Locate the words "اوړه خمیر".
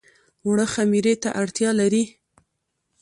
0.45-1.05